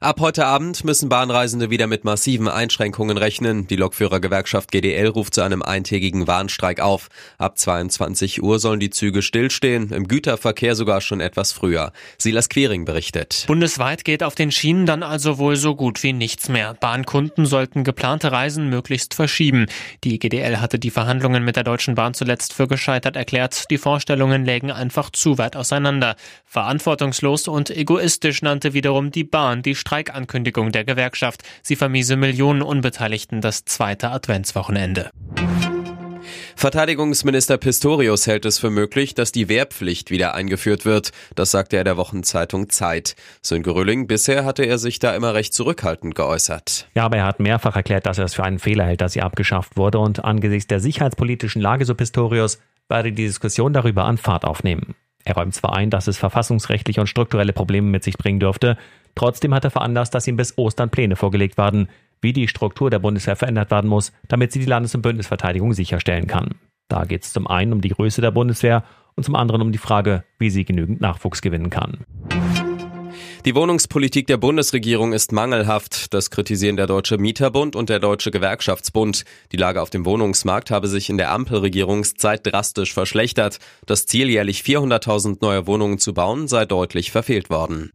Ab 0.00 0.20
heute 0.20 0.46
Abend 0.46 0.84
müssen 0.84 1.08
Bahnreisende 1.08 1.70
wieder 1.70 1.88
mit 1.88 2.04
massiven 2.04 2.46
Einschränkungen 2.46 3.18
rechnen. 3.18 3.66
Die 3.66 3.74
Lokführergewerkschaft 3.74 4.70
GDL 4.70 5.08
ruft 5.08 5.34
zu 5.34 5.42
einem 5.42 5.60
eintägigen 5.60 6.28
Warnstreik 6.28 6.78
auf. 6.78 7.08
Ab 7.36 7.58
22 7.58 8.40
Uhr 8.40 8.60
sollen 8.60 8.78
die 8.78 8.90
Züge 8.90 9.22
stillstehen, 9.22 9.90
im 9.90 10.06
Güterverkehr 10.06 10.76
sogar 10.76 11.00
schon 11.00 11.20
etwas 11.20 11.50
früher. 11.50 11.90
Silas 12.16 12.48
Quering 12.48 12.84
berichtet. 12.84 13.42
Bundesweit 13.48 14.04
geht 14.04 14.22
auf 14.22 14.36
den 14.36 14.52
Schienen 14.52 14.86
dann 14.86 15.02
also 15.02 15.36
wohl 15.38 15.56
so 15.56 15.74
gut 15.74 16.04
wie 16.04 16.12
nichts 16.12 16.48
mehr. 16.48 16.74
Bahnkunden 16.74 17.44
sollten 17.44 17.82
geplante 17.82 18.30
Reisen 18.30 18.70
möglichst 18.70 19.14
verschieben. 19.14 19.66
Die 20.04 20.20
GDL 20.20 20.60
hatte 20.60 20.78
die 20.78 20.92
Verhandlungen 20.92 21.44
mit 21.44 21.56
der 21.56 21.64
Deutschen 21.64 21.96
Bahn 21.96 22.14
zuletzt 22.14 22.52
für 22.52 22.68
gescheitert 22.68 23.16
erklärt. 23.16 23.64
Die 23.72 23.78
Vorstellungen 23.78 24.44
lägen 24.44 24.70
einfach 24.70 25.10
zu 25.10 25.38
weit 25.38 25.56
auseinander. 25.56 26.14
Verantwortungslos 26.44 27.48
und 27.48 27.70
egoistisch 27.70 28.42
nannte 28.42 28.74
wiederum 28.74 29.10
die 29.10 29.24
Bahn 29.24 29.62
die 29.62 29.74
Streikankündigung 29.88 30.70
der 30.70 30.84
Gewerkschaft. 30.84 31.42
Sie 31.62 31.74
vermiese 31.74 32.16
Millionen 32.16 32.60
Unbeteiligten 32.60 33.40
das 33.40 33.64
zweite 33.64 34.10
Adventswochenende. 34.10 35.08
Verteidigungsminister 36.56 37.56
Pistorius 37.56 38.26
hält 38.26 38.44
es 38.44 38.58
für 38.58 38.68
möglich, 38.68 39.14
dass 39.14 39.32
die 39.32 39.48
Wehrpflicht 39.48 40.10
wieder 40.10 40.34
eingeführt 40.34 40.84
wird. 40.84 41.12
Das 41.36 41.52
sagte 41.52 41.76
er 41.76 41.84
der 41.84 41.96
Wochenzeitung 41.96 42.68
Zeit. 42.68 43.16
Sönke 43.40 43.74
Rülling, 43.74 44.06
bisher 44.08 44.44
hatte 44.44 44.64
er 44.64 44.76
sich 44.76 44.98
da 44.98 45.14
immer 45.14 45.32
recht 45.32 45.54
zurückhaltend 45.54 46.14
geäußert. 46.14 46.88
Ja, 46.94 47.04
aber 47.04 47.16
er 47.16 47.24
hat 47.24 47.40
mehrfach 47.40 47.76
erklärt, 47.76 48.04
dass 48.04 48.18
er 48.18 48.24
es 48.26 48.34
für 48.34 48.44
einen 48.44 48.58
Fehler 48.58 48.84
hält, 48.84 49.00
dass 49.00 49.14
sie 49.14 49.22
abgeschafft 49.22 49.78
wurde. 49.78 50.00
Und 50.00 50.22
angesichts 50.22 50.66
der 50.66 50.80
sicherheitspolitischen 50.80 51.62
Lage, 51.62 51.86
so 51.86 51.94
Pistorius, 51.94 52.58
werde 52.90 53.12
die 53.12 53.24
Diskussion 53.24 53.72
darüber 53.72 54.04
an 54.04 54.18
Fahrt 54.18 54.44
aufnehmen. 54.44 54.96
Er 55.24 55.34
räumt 55.34 55.54
zwar 55.54 55.74
ein, 55.74 55.90
dass 55.90 56.06
es 56.06 56.16
verfassungsrechtliche 56.16 57.00
und 57.00 57.06
strukturelle 57.06 57.52
Probleme 57.52 57.88
mit 57.88 58.04
sich 58.04 58.16
bringen 58.16 58.40
dürfte, 58.40 58.78
Trotzdem 59.18 59.52
hat 59.52 59.64
er 59.64 59.72
veranlasst, 59.72 60.14
dass 60.14 60.28
ihm 60.28 60.36
bis 60.36 60.56
Ostern 60.56 60.90
Pläne 60.90 61.16
vorgelegt 61.16 61.58
werden, 61.58 61.88
wie 62.20 62.32
die 62.32 62.46
Struktur 62.46 62.88
der 62.88 63.00
Bundeswehr 63.00 63.34
verändert 63.34 63.72
werden 63.72 63.90
muss, 63.90 64.12
damit 64.28 64.52
sie 64.52 64.60
die 64.60 64.66
Landes- 64.66 64.94
und 64.94 65.02
Bündnisverteidigung 65.02 65.72
sicherstellen 65.72 66.28
kann. 66.28 66.54
Da 66.86 67.04
geht 67.04 67.24
es 67.24 67.32
zum 67.32 67.48
einen 67.48 67.72
um 67.72 67.80
die 67.80 67.88
Größe 67.88 68.20
der 68.20 68.30
Bundeswehr 68.30 68.84
und 69.16 69.24
zum 69.24 69.34
anderen 69.34 69.60
um 69.60 69.72
die 69.72 69.78
Frage, 69.78 70.22
wie 70.38 70.50
sie 70.50 70.64
genügend 70.64 71.00
Nachwuchs 71.00 71.42
gewinnen 71.42 71.68
kann. 71.68 71.98
Die 73.48 73.54
Wohnungspolitik 73.54 74.26
der 74.26 74.36
Bundesregierung 74.36 75.14
ist 75.14 75.32
mangelhaft. 75.32 76.12
Das 76.12 76.30
kritisieren 76.30 76.76
der 76.76 76.86
Deutsche 76.86 77.16
Mieterbund 77.16 77.76
und 77.76 77.88
der 77.88 77.98
Deutsche 77.98 78.30
Gewerkschaftsbund. 78.30 79.24
Die 79.52 79.56
Lage 79.56 79.80
auf 79.80 79.88
dem 79.88 80.04
Wohnungsmarkt 80.04 80.70
habe 80.70 80.86
sich 80.86 81.08
in 81.08 81.16
der 81.16 81.30
Ampelregierungszeit 81.30 82.46
drastisch 82.46 82.92
verschlechtert. 82.92 83.56
Das 83.86 84.04
Ziel, 84.04 84.28
jährlich 84.28 84.60
400.000 84.60 85.38
neue 85.40 85.66
Wohnungen 85.66 85.98
zu 85.98 86.12
bauen, 86.12 86.46
sei 86.46 86.66
deutlich 86.66 87.10
verfehlt 87.10 87.48
worden. 87.48 87.90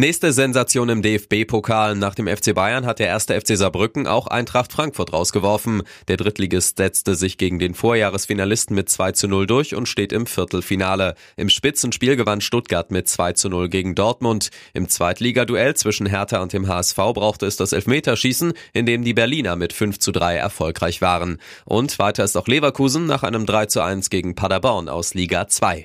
Nächste 0.00 0.32
Sensation 0.32 0.88
im 0.88 1.02
DFB-Pokal. 1.02 1.94
Nach 1.94 2.14
dem 2.14 2.26
FC 2.26 2.54
Bayern 2.54 2.86
hat 2.86 3.00
der 3.00 3.08
erste 3.08 3.38
FC 3.38 3.58
Saarbrücken 3.58 4.06
auch 4.06 4.28
Eintracht 4.28 4.72
Frankfurt 4.72 5.12
rausgeworfen. 5.12 5.82
Der 6.08 6.16
Drittligist 6.16 6.78
setzte 6.78 7.14
sich 7.16 7.36
gegen 7.36 7.58
den 7.58 7.74
Vorjahresfinalisten 7.74 8.74
mit 8.74 8.88
2 8.88 9.12
zu 9.12 9.28
0 9.28 9.46
durch 9.46 9.74
und 9.74 9.90
steht 9.90 10.14
im 10.14 10.24
Viertelfinale. 10.24 11.16
Im 11.36 11.50
Spitzenspiel 11.50 12.16
gewann 12.16 12.40
Stuttgart 12.40 12.90
mit 12.90 13.08
2 13.08 13.34
zu 13.34 13.50
0 13.50 13.68
gegen 13.68 13.94
Dortmund. 13.94 14.48
Im 14.72 14.88
Zweitligaduell 14.88 15.76
zwischen 15.76 16.06
Hertha 16.06 16.40
und 16.40 16.54
dem 16.54 16.66
HSV 16.66 16.96
brauchte 16.96 17.44
es 17.44 17.58
das 17.58 17.74
Elfmeterschießen, 17.74 18.54
in 18.72 18.86
dem 18.86 19.04
die 19.04 19.12
Berliner 19.12 19.54
mit 19.56 19.74
5 19.74 19.98
zu 19.98 20.12
3 20.12 20.36
erfolgreich 20.36 21.02
waren. 21.02 21.36
Und 21.66 21.98
weiter 21.98 22.24
ist 22.24 22.38
auch 22.38 22.46
Leverkusen 22.46 23.04
nach 23.04 23.22
einem 23.22 23.44
3 23.44 23.66
zu 23.66 23.82
1 23.82 24.08
gegen 24.08 24.34
Paderborn 24.34 24.88
aus 24.88 25.12
Liga 25.12 25.46
2. 25.46 25.84